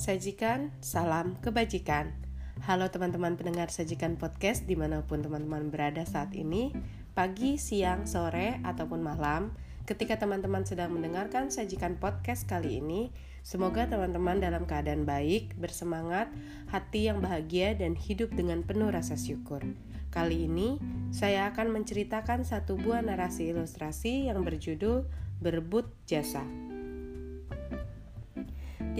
[0.00, 2.16] Sajikan salam kebajikan.
[2.64, 6.72] Halo teman-teman pendengar Sajikan Podcast di mana pun teman-teman berada saat ini,
[7.12, 9.52] pagi, siang, sore, ataupun malam.
[9.84, 13.12] Ketika teman-teman sedang mendengarkan Sajikan Podcast kali ini,
[13.44, 16.32] semoga teman-teman dalam keadaan baik, bersemangat,
[16.72, 19.60] hati yang bahagia, dan hidup dengan penuh rasa syukur.
[20.08, 20.80] Kali ini,
[21.12, 25.04] saya akan menceritakan satu buah narasi ilustrasi yang berjudul
[25.44, 26.69] Berebut Jasa.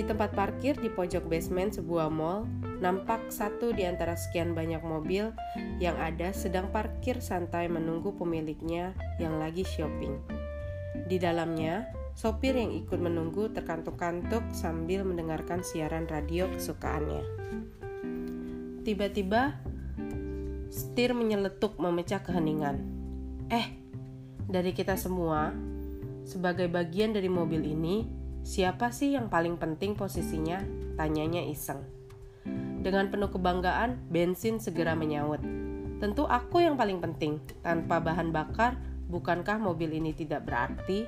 [0.01, 2.49] Di tempat parkir di pojok basement sebuah mall,
[2.81, 5.29] nampak satu di antara sekian banyak mobil
[5.77, 10.17] yang ada sedang parkir santai menunggu pemiliknya yang lagi shopping.
[11.05, 11.85] Di dalamnya,
[12.17, 17.21] sopir yang ikut menunggu terkantuk-kantuk sambil mendengarkan siaran radio kesukaannya.
[18.89, 19.53] Tiba-tiba,
[20.73, 22.81] setir menyeletuk memecah keheningan.
[23.53, 23.69] Eh,
[24.49, 25.53] dari kita semua,
[26.25, 30.65] sebagai bagian dari mobil ini, Siapa sih yang paling penting posisinya?
[30.97, 31.85] Tanyanya iseng.
[32.81, 35.45] Dengan penuh kebanggaan, bensin segera menyaut.
[36.01, 37.37] Tentu aku yang paling penting.
[37.61, 38.81] Tanpa bahan bakar,
[39.13, 41.05] bukankah mobil ini tidak berarti?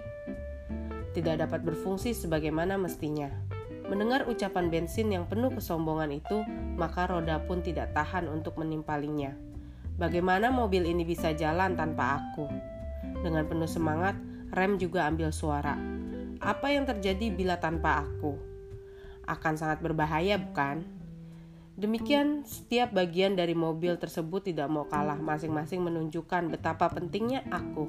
[1.17, 3.33] Tidak dapat berfungsi sebagaimana mestinya.
[3.89, 6.45] Mendengar ucapan bensin yang penuh kesombongan itu,
[6.77, 9.33] maka roda pun tidak tahan untuk menimpalinya.
[9.97, 12.45] Bagaimana mobil ini bisa jalan tanpa aku?
[13.25, 14.17] Dengan penuh semangat,
[14.53, 15.92] rem juga ambil suara
[16.43, 18.35] apa yang terjadi bila tanpa aku?
[19.31, 20.83] Akan sangat berbahaya, bukan?
[21.73, 27.89] Demikian, setiap bagian dari mobil tersebut tidak mau kalah, masing-masing menunjukkan betapa pentingnya aku.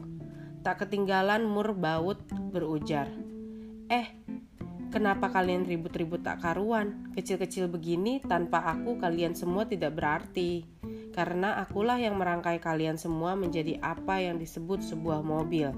[0.63, 3.11] Tak ketinggalan Mur Baut berujar,
[3.91, 4.07] "Eh,
[4.87, 7.11] kenapa kalian ribut-ribut tak karuan?
[7.11, 10.63] Kecil-kecil begini tanpa aku kalian semua tidak berarti."
[11.11, 15.75] Karena akulah yang merangkai kalian semua menjadi apa yang disebut sebuah mobil.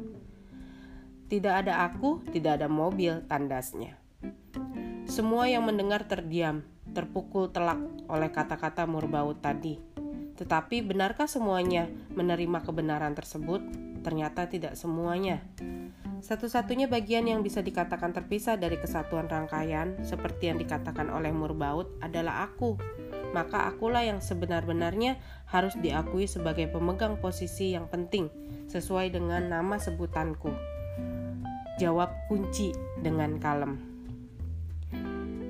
[1.26, 3.98] Tidak ada aku, tidak ada mobil, tandasnya.
[5.10, 6.62] Semua yang mendengar terdiam,
[6.94, 9.82] terpukul telak oleh kata-kata Murbaut tadi.
[10.38, 13.58] Tetapi benarkah semuanya menerima kebenaran tersebut?
[14.06, 15.42] Ternyata tidak semuanya.
[16.22, 22.46] Satu-satunya bagian yang bisa dikatakan terpisah dari kesatuan rangkaian, seperti yang dikatakan oleh Murbaut, adalah
[22.50, 22.78] aku.
[23.34, 25.18] Maka akulah yang sebenar-benarnya
[25.50, 28.30] harus diakui sebagai pemegang posisi yang penting,
[28.70, 30.75] sesuai dengan nama sebutanku.
[31.76, 32.72] Jawab kunci
[33.04, 33.76] dengan kalem.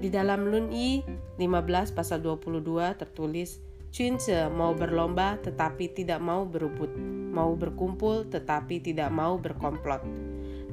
[0.02, 1.06] Di dalam Lun Yi
[1.38, 2.62] 15 pasal 22
[2.97, 3.62] tertulis
[3.96, 6.91] Cunce mau berlomba tetapi tidak mau berebut,
[7.31, 10.03] mau berkumpul tetapi tidak mau berkomplot.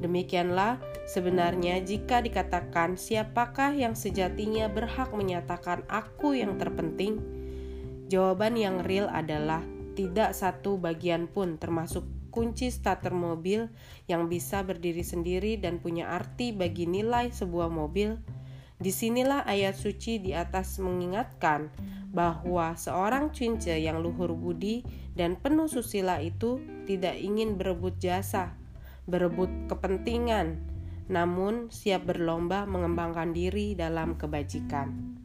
[0.03, 7.21] Demikianlah sebenarnya jika dikatakan siapakah yang sejatinya berhak menyatakan aku yang terpenting,
[8.11, 9.63] jawaban yang real adalah
[9.93, 12.03] tidak satu bagian pun termasuk
[12.33, 13.69] kunci starter mobil
[14.09, 18.17] yang bisa berdiri sendiri dan punya arti bagi nilai sebuah mobil,
[18.81, 21.69] di sinilah ayat suci di atas mengingatkan
[22.09, 24.81] bahwa seorang cince yang luhur budi
[25.13, 28.57] dan penuh susila itu tidak ingin berebut jasa,
[29.07, 30.59] berebut kepentingan,
[31.07, 35.22] namun siap berlomba mengembangkan diri dalam kebajikan.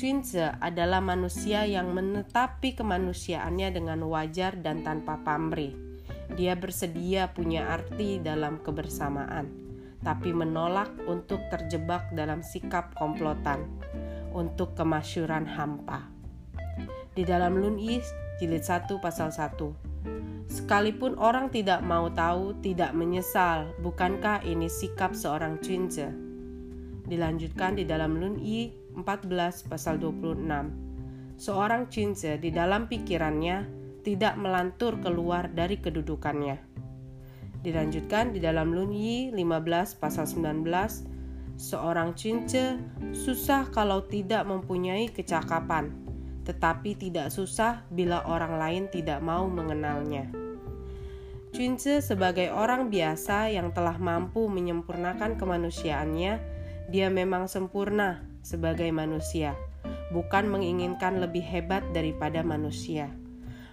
[0.00, 5.76] Chunze adalah manusia yang menetapi kemanusiaannya dengan wajar dan tanpa pamrih.
[6.40, 9.52] Dia bersedia punya arti dalam kebersamaan,
[10.00, 13.60] tapi menolak untuk terjebak dalam sikap komplotan,
[14.32, 16.08] untuk kemasyuran hampa.
[17.12, 18.08] Di dalam Lun Is,
[18.40, 19.52] jilid 1 pasal 1,
[20.48, 26.08] Sekalipun orang tidak mau tahu, tidak menyesal, bukankah ini sikap seorang Chunze?
[27.04, 31.38] Dilanjutkan di dalam Lun Yi 14 pasal 26.
[31.40, 36.56] Seorang cinse di dalam pikirannya tidak melantur keluar dari kedudukannya.
[37.60, 40.64] Dilanjutkan di dalam Lunyi 15 pasal 19,
[41.60, 42.80] seorang cince
[43.12, 45.92] susah kalau tidak mempunyai kecakapan,
[46.48, 50.32] tetapi tidak susah bila orang lain tidak mau mengenalnya.
[51.52, 56.32] Cince sebagai orang biasa yang telah mampu menyempurnakan kemanusiaannya,
[56.88, 59.56] dia memang sempurna sebagai manusia,
[60.10, 63.08] bukan menginginkan lebih hebat daripada manusia.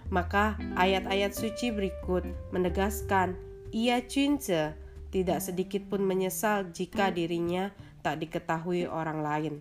[0.08, 3.36] Maka ayat-ayat suci berikut menegaskan
[3.68, 4.72] ia cince
[5.12, 7.68] tidak sedikit pun menyesal jika dirinya
[8.00, 9.54] tak diketahui orang lain.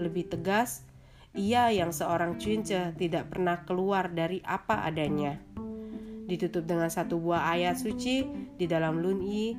[0.00, 0.84] Lebih tegas,
[1.36, 5.36] ia yang seorang cince tidak pernah keluar dari apa adanya.
[6.24, 8.24] Ditutup dengan satu buah ayat suci
[8.56, 9.56] di dalam Lun-i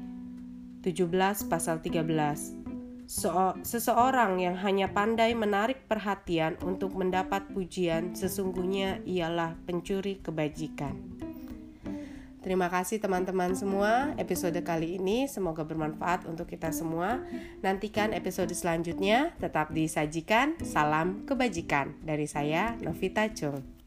[0.81, 2.60] 17 pasal 13
[3.67, 10.95] seseorang yang hanya pandai menarik perhatian untuk mendapat pujian sesungguhnya ialah pencuri kebajikan.
[12.41, 14.17] Terima kasih teman-teman semua.
[14.17, 17.21] Episode kali ini semoga bermanfaat untuk kita semua.
[17.61, 19.37] Nantikan episode selanjutnya.
[19.37, 20.57] Tetap disajikan.
[20.65, 23.80] Salam kebajikan dari saya Novita Chung.